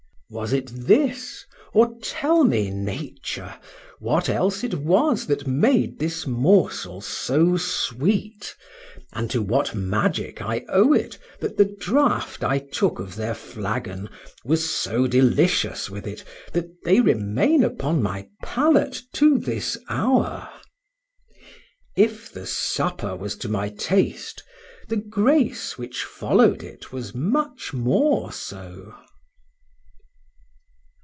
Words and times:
Was 0.33 0.53
it 0.53 0.67
this? 0.67 1.43
or 1.73 1.93
tell 2.01 2.45
me, 2.45 2.69
Nature, 2.69 3.55
what 3.99 4.29
else 4.29 4.63
it 4.63 4.75
was 4.75 5.27
that 5.27 5.45
made 5.45 5.99
this 5.99 6.25
morsel 6.25 7.01
so 7.01 7.57
sweet,—and 7.57 9.29
to 9.29 9.41
what 9.41 9.75
magic 9.75 10.41
I 10.41 10.63
owe 10.69 10.93
it, 10.93 11.17
that 11.41 11.57
the 11.57 11.65
draught 11.65 12.45
I 12.45 12.59
took 12.59 12.97
of 12.97 13.17
their 13.17 13.33
flagon 13.35 14.09
was 14.45 14.69
so 14.73 15.05
delicious 15.05 15.89
with 15.89 16.07
it, 16.07 16.23
that 16.53 16.81
they 16.85 17.01
remain 17.01 17.61
upon 17.61 18.01
my 18.01 18.29
palate 18.41 19.01
to 19.15 19.37
this 19.37 19.77
hour? 19.89 20.47
If 21.97 22.31
the 22.31 22.45
supper 22.45 23.17
was 23.17 23.35
to 23.35 23.49
my 23.49 23.67
taste,—the 23.67 24.95
grace 24.95 25.77
which 25.77 26.05
followed 26.05 26.63
it 26.63 26.93
was 26.93 27.13
much 27.13 27.73
more 27.73 28.31
so. 28.31 28.95